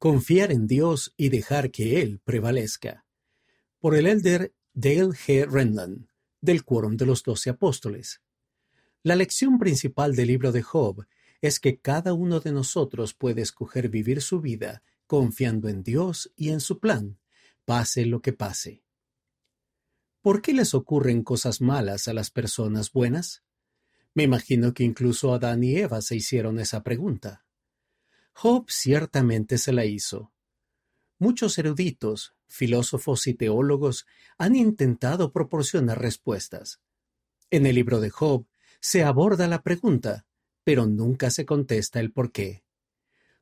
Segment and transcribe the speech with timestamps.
[0.00, 3.04] Confiar en Dios y dejar que Él prevalezca.
[3.80, 5.46] Por el elder Dale G.
[5.46, 6.08] Renland,
[6.40, 8.22] del Quórum de los Doce Apóstoles.
[9.02, 11.04] La lección principal del libro de Job
[11.42, 16.48] es que cada uno de nosotros puede escoger vivir su vida confiando en Dios y
[16.48, 17.18] en su plan,
[17.66, 18.82] pase lo que pase.
[20.22, 23.42] ¿Por qué les ocurren cosas malas a las personas buenas?
[24.14, 27.44] Me imagino que incluso Adán y Eva se hicieron esa pregunta.
[28.32, 30.32] Job ciertamente se la hizo.
[31.18, 34.06] Muchos eruditos, filósofos y teólogos
[34.38, 36.80] han intentado proporcionar respuestas.
[37.50, 38.46] En el libro de Job
[38.80, 40.26] se aborda la pregunta,
[40.64, 42.64] pero nunca se contesta el por qué.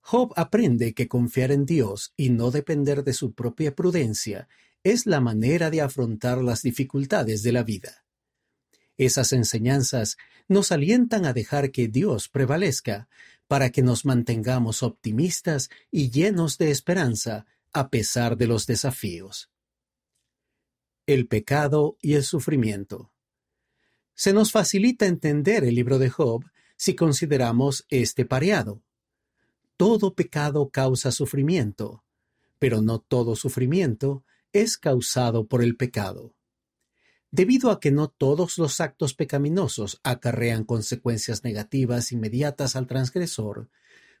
[0.00, 4.48] Job aprende que confiar en Dios y no depender de su propia prudencia
[4.82, 8.04] es la manera de afrontar las dificultades de la vida.
[8.96, 10.16] Esas enseñanzas
[10.48, 13.08] nos alientan a dejar que Dios prevalezca
[13.52, 17.44] para que nos mantengamos optimistas y llenos de esperanza
[17.74, 19.50] a pesar de los desafíos.
[21.04, 23.12] El pecado y el sufrimiento.
[24.14, 26.46] Se nos facilita entender el libro de Job
[26.78, 28.82] si consideramos este pareado.
[29.76, 32.04] Todo pecado causa sufrimiento,
[32.58, 36.34] pero no todo sufrimiento es causado por el pecado.
[37.34, 43.70] Debido a que no todos los actos pecaminosos acarrean consecuencias negativas inmediatas al transgresor,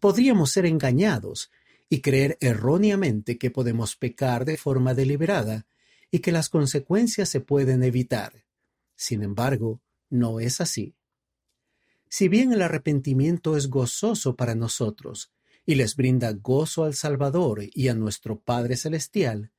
[0.00, 1.52] podríamos ser engañados
[1.88, 5.68] y creer erróneamente que podemos pecar de forma deliberada
[6.10, 8.44] y que las consecuencias se pueden evitar.
[8.96, 10.96] Sin embargo, no es así.
[12.08, 15.32] Si bien el arrepentimiento es gozoso para nosotros
[15.64, 19.52] y les brinda gozo al Salvador y a nuestro Padre Celestial,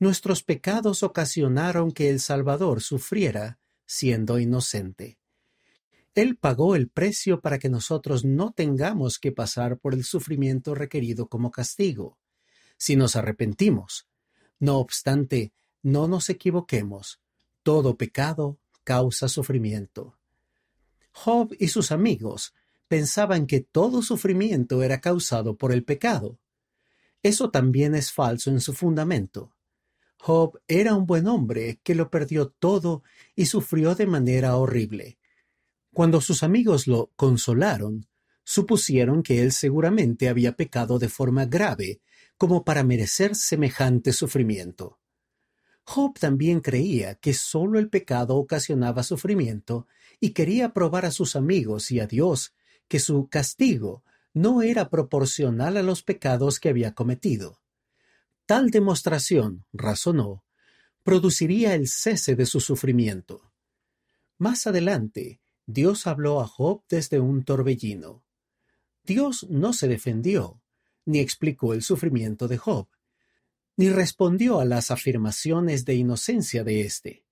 [0.00, 5.18] Nuestros pecados ocasionaron que el Salvador sufriera siendo inocente.
[6.14, 11.28] Él pagó el precio para que nosotros no tengamos que pasar por el sufrimiento requerido
[11.28, 12.18] como castigo,
[12.78, 14.08] si nos arrepentimos.
[14.58, 17.20] No obstante, no nos equivoquemos.
[17.62, 20.18] Todo pecado causa sufrimiento.
[21.12, 22.54] Job y sus amigos
[22.88, 26.38] pensaban que todo sufrimiento era causado por el pecado.
[27.22, 29.52] Eso también es falso en su fundamento.
[30.22, 33.02] Job era un buen hombre que lo perdió todo
[33.34, 35.18] y sufrió de manera horrible.
[35.94, 38.06] Cuando sus amigos lo consolaron,
[38.44, 42.00] supusieron que él seguramente había pecado de forma grave
[42.36, 44.98] como para merecer semejante sufrimiento.
[45.84, 49.86] Job también creía que sólo el pecado ocasionaba sufrimiento
[50.20, 52.52] y quería probar a sus amigos y a Dios
[52.88, 54.04] que su castigo
[54.34, 57.60] no era proporcional a los pecados que había cometido.
[58.50, 60.42] Tal demostración, razonó,
[61.04, 63.52] produciría el cese de su sufrimiento.
[64.38, 68.24] Más adelante, Dios habló a Job desde un torbellino.
[69.04, 70.60] Dios no se defendió,
[71.04, 72.88] ni explicó el sufrimiento de Job,
[73.76, 77.24] ni respondió a las afirmaciones de inocencia de éste.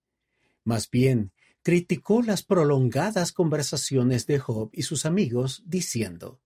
[0.63, 6.41] Más bien, criticó las prolongadas conversaciones de Job y sus amigos, diciendo,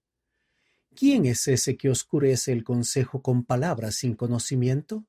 [0.95, 5.07] ¿Quién es ese que oscurece el consejo con palabras sin conocimiento?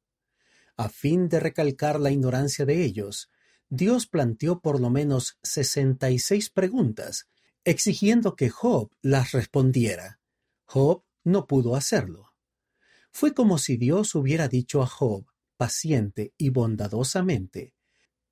[0.78, 3.30] A fin de recalcar la ignorancia de ellos,
[3.70, 7.28] Dios planteó por lo menos sesenta y seis preguntas,
[7.64, 10.20] exigiendo que Job las respondiera.
[10.66, 12.34] Job no pudo hacerlo.
[13.12, 15.26] Fue como si Dios hubiera dicho a Job,
[15.58, 17.74] paciente y bondadosamente,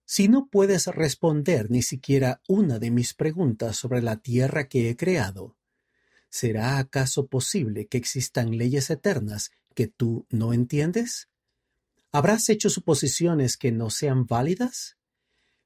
[0.06, 4.97] si no puedes responder ni siquiera una de mis preguntas sobre la tierra que he
[4.97, 5.56] creado,
[6.31, 11.28] ¿Será acaso posible que existan leyes eternas que tú no entiendes?
[12.14, 14.97] ¿Habrás hecho suposiciones que no sean válidas?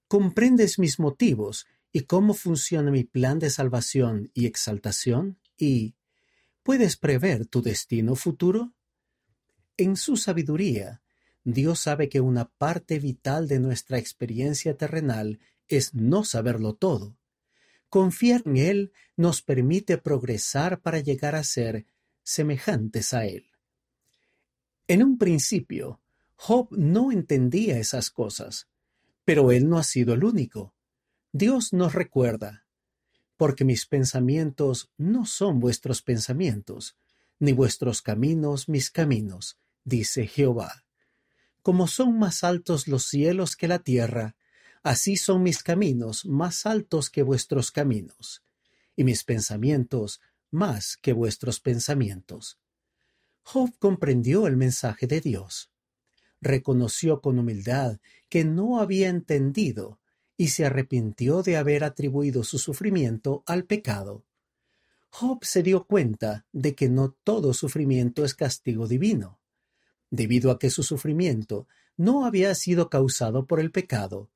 [0.08, 5.38] ¿Comprendes mis motivos y cómo funciona mi plan de salvación y exaltación?
[5.56, 5.94] ¿Y
[6.64, 8.74] puedes prever tu destino futuro?
[9.78, 11.04] En su sabiduría,
[11.44, 17.16] Dios sabe que una parte vital de nuestra experiencia terrenal es no saberlo todo
[17.96, 21.86] Confiar en Él nos permite progresar para llegar a ser
[22.24, 23.46] semejantes a Él.
[24.90, 26.02] En un principio,
[26.36, 28.68] Job no entendía esas cosas,
[29.24, 30.74] pero él no ha sido el único.
[31.32, 32.66] Dios nos recuerda,
[33.38, 36.98] porque mis pensamientos no son vuestros pensamientos,
[37.40, 40.84] ni vuestros caminos mis caminos, dice Jehová.
[41.62, 44.36] Como son más altos los cielos que la tierra,
[44.86, 48.44] Así son mis caminos más altos que vuestros caminos,
[48.96, 50.22] y mis pensamientos
[50.52, 52.60] más que vuestros pensamientos.
[53.42, 55.72] Job comprendió el mensaje de Dios.
[56.40, 57.98] Reconoció con humildad
[58.30, 60.00] que no había entendido
[60.38, 64.24] y se arrepintió de haber atribuido su sufrimiento al pecado.
[65.10, 69.40] Job se dio cuenta de que no todo sufrimiento es castigo divino.
[70.12, 71.68] Debido a que su sufrimiento
[71.98, 74.30] no había sido causado por el pecado,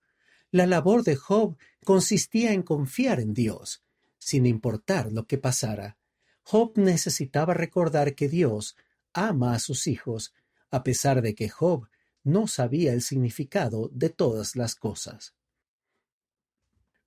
[0.51, 3.84] la labor de Job consistía en confiar en Dios,
[4.18, 5.98] sin importar lo que pasara.
[6.44, 8.75] Job necesitaba recordar que Dios
[9.13, 10.34] ama a sus hijos,
[10.72, 11.88] a pesar de que Job
[12.24, 15.36] no sabía el significado de todas las cosas.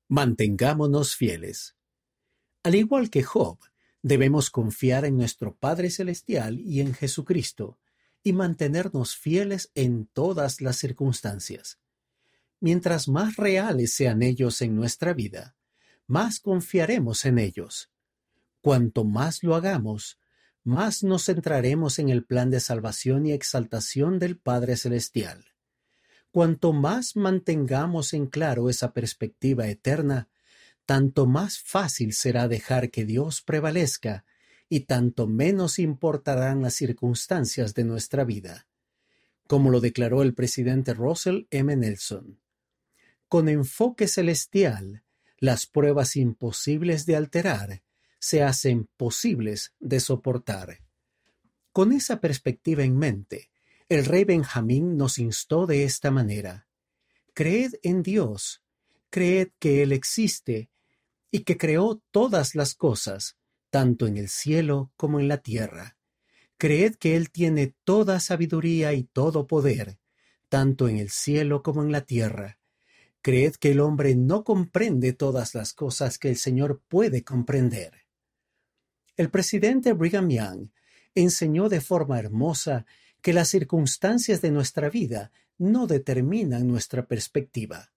[0.08, 1.76] Mantengámonos fieles.
[2.62, 3.58] Al igual que Job,
[4.02, 7.78] debemos confiar en nuestro Padre Celestial y en Jesucristo,
[8.24, 11.81] y mantenernos fieles en todas las circunstancias.
[12.62, 15.56] Mientras más reales sean ellos en nuestra vida,
[16.06, 17.90] más confiaremos en ellos.
[18.60, 20.20] Cuanto más lo hagamos,
[20.62, 25.44] más nos centraremos en el plan de salvación y exaltación del Padre Celestial.
[26.30, 30.28] Cuanto más mantengamos en claro esa perspectiva eterna,
[30.86, 34.24] tanto más fácil será dejar que Dios prevalezca
[34.68, 38.68] y tanto menos importarán las circunstancias de nuestra vida,
[39.48, 41.74] como lo declaró el presidente Russell M.
[41.74, 42.41] Nelson.
[43.32, 45.04] Con enfoque celestial,
[45.38, 47.82] las pruebas imposibles de alterar
[48.18, 50.80] se hacen posibles de soportar.
[51.72, 53.50] Con esa perspectiva en mente,
[53.88, 56.68] el rey Benjamín nos instó de esta manera.
[57.32, 58.62] Creed en Dios,
[59.08, 60.68] creed que Él existe
[61.30, 63.38] y que creó todas las cosas,
[63.70, 65.96] tanto en el cielo como en la tierra.
[66.58, 69.98] Creed que Él tiene toda sabiduría y todo poder,
[70.50, 72.58] tanto en el cielo como en la tierra.
[73.22, 77.92] Creed que el hombre no comprende todas las cosas que el Señor puede comprender.
[79.16, 80.68] El presidente Brigham Young
[81.14, 82.84] enseñó de forma hermosa
[83.20, 87.92] que las circunstancias de nuestra vida no determinan nuestra perspectiva.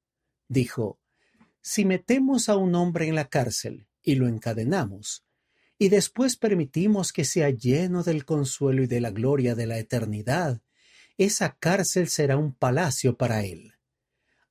[0.48, 1.00] Dijo,
[1.62, 5.26] si metemos a un hombre en la cárcel y lo encadenamos,
[5.80, 10.62] y después permitimos que sea lleno del consuelo y de la gloria de la eternidad,
[11.18, 13.75] esa cárcel será un palacio para él.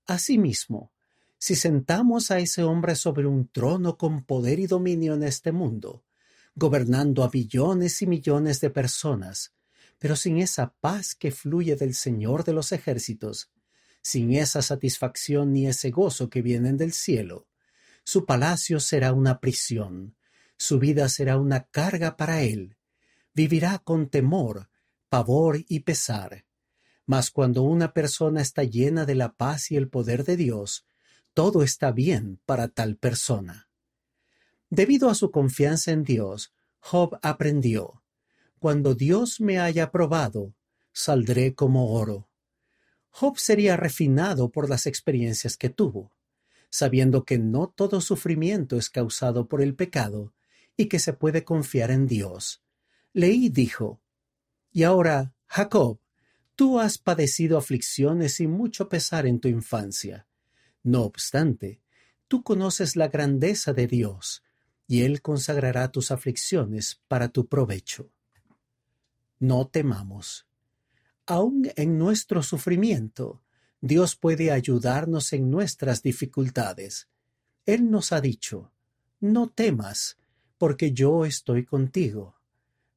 [0.06, 0.92] Asimismo,
[1.38, 6.04] si sentamos a ese hombre sobre un trono con poder y dominio en este mundo,
[6.54, 9.54] gobernando a billones y millones de personas,
[9.98, 13.50] pero sin esa paz que fluye del Señor de los ejércitos,
[14.02, 17.48] sin esa satisfacción ni ese gozo que vienen del cielo.
[18.04, 20.16] Su palacio será una prisión,
[20.58, 22.76] su vida será una carga para él.
[23.32, 24.68] Vivirá con temor,
[25.08, 26.44] pavor y pesar.
[27.06, 30.86] Mas cuando una persona está llena de la paz y el poder de Dios,
[31.34, 33.68] todo está bien para tal persona.
[34.70, 38.02] Debido a su confianza en Dios, Job aprendió,
[38.58, 40.54] Cuando Dios me haya probado,
[40.92, 42.28] saldré como oro.
[43.10, 46.12] Job sería refinado por las experiencias que tuvo,
[46.70, 50.32] sabiendo que no todo sufrimiento es causado por el pecado
[50.76, 52.62] y que se puede confiar en Dios.
[53.12, 54.00] Leí dijo,
[54.72, 56.00] Y ahora, Jacob,
[56.56, 60.26] tú has padecido aflicciones y mucho pesar en tu infancia.
[60.82, 61.80] No obstante,
[62.28, 64.42] tú conoces la grandeza de Dios,
[64.86, 68.10] y Él consagrará tus aflicciones para tu provecho.
[69.38, 70.46] No temamos
[71.26, 73.42] aún en nuestro sufrimiento,
[73.80, 77.08] Dios puede ayudarnos en nuestras dificultades.
[77.66, 78.72] Él nos ha dicho,
[79.20, 80.18] no temas,
[80.58, 82.36] porque yo estoy contigo.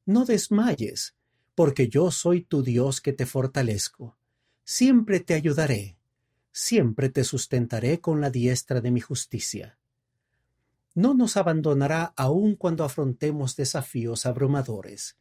[0.06, 1.14] No desmayes,
[1.58, 4.16] porque yo soy tu Dios que te fortalezco.
[4.62, 5.98] Siempre te ayudaré,
[6.52, 9.76] siempre te sustentaré con la diestra de mi justicia.
[10.94, 15.16] No nos abandonará aun cuando afrontemos desafíos abrumadores.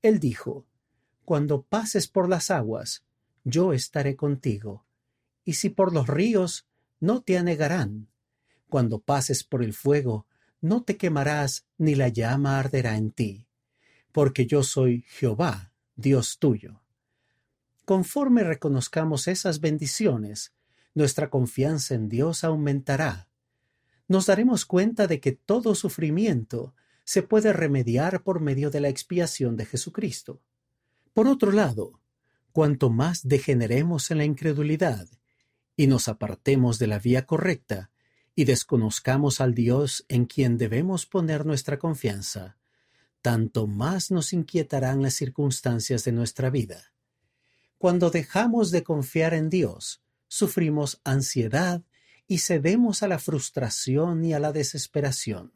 [0.00, 0.64] Él dijo,
[1.24, 3.04] cuando pases por las aguas,
[3.42, 4.86] yo estaré contigo,
[5.44, 6.68] y si por los ríos,
[7.00, 8.06] no te anegarán.
[8.68, 10.28] Cuando pases por el fuego,
[10.60, 13.48] no te quemarás, ni la llama arderá en ti,
[14.14, 16.80] porque yo soy Jehová, Dios tuyo.
[17.84, 20.54] Conforme reconozcamos esas bendiciones,
[20.94, 23.28] nuestra confianza en Dios aumentará.
[24.06, 29.56] Nos daremos cuenta de que todo sufrimiento se puede remediar por medio de la expiación
[29.56, 30.40] de Jesucristo.
[31.12, 32.00] Por otro lado,
[32.52, 35.08] cuanto más degeneremos en la incredulidad
[35.76, 37.90] y nos apartemos de la vía correcta
[38.36, 42.58] y desconozcamos al Dios en quien debemos poner nuestra confianza,
[43.24, 46.92] tanto más nos inquietarán las circunstancias de nuestra vida.
[47.78, 51.82] Cuando dejamos de confiar en Dios, sufrimos ansiedad
[52.26, 55.54] y cedemos a la frustración y a la desesperación.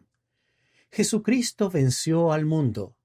[0.90, 2.96] Jesucristo venció al mundo.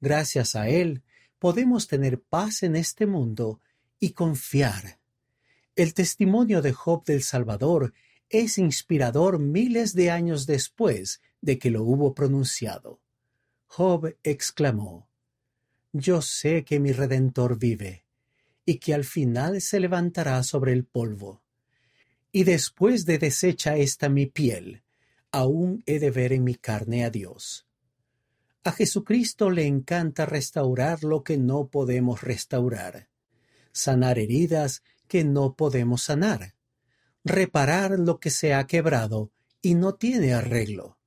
[0.00, 1.04] Gracias a Él
[1.38, 3.60] podemos tener paz en este mundo
[4.00, 4.98] y confiar.
[5.76, 7.94] El testimonio de Job del Salvador
[8.28, 13.01] es inspirador miles de años después de que lo hubo pronunciado.
[13.74, 15.08] Job exclamó,
[15.94, 18.04] Yo sé que mi Redentor vive,
[18.66, 21.42] y que al final se levantará sobre el polvo.
[22.30, 24.82] Y después de deshecha esta mi piel,
[25.30, 27.66] aún he de ver en mi carne a Dios.
[28.62, 33.08] A Jesucristo le encanta restaurar lo que no podemos restaurar,
[33.72, 36.56] sanar heridas que no podemos sanar,
[37.24, 40.98] reparar lo que se ha quebrado y no tiene arreglo,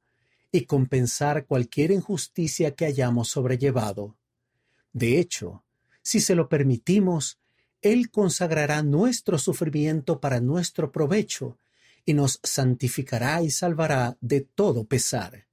[0.55, 4.15] y compensar cualquier injusticia que hayamos sobrellevado.
[4.93, 5.65] De hecho,
[6.01, 7.39] si se lo permitimos,
[7.81, 11.59] Él consagrará nuestro sufrimiento para nuestro provecho
[12.05, 15.45] y nos santificará y salvará de todo pesar.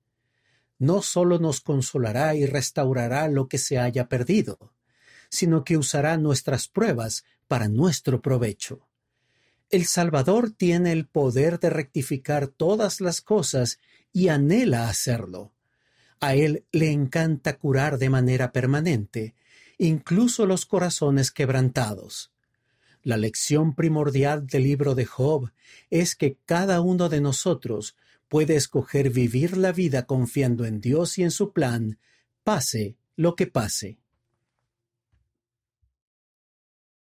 [0.78, 4.72] No sólo nos consolará y restaurará lo que se haya perdido,
[5.30, 8.86] sino que usará nuestras pruebas para nuestro provecho.
[9.68, 13.80] El Salvador tiene el poder de rectificar todas las cosas
[14.12, 15.52] y anhela hacerlo.
[16.20, 19.34] A Él le encanta curar de manera permanente,
[19.78, 22.30] incluso los corazones quebrantados.
[23.02, 25.50] La lección primordial del libro de Job
[25.90, 27.96] es que cada uno de nosotros
[28.28, 31.98] puede escoger vivir la vida confiando en Dios y en su plan,
[32.44, 33.98] pase lo que pase.